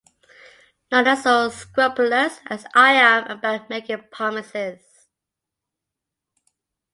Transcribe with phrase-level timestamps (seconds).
[0.91, 5.05] None are so scrupulous as I am about making promises.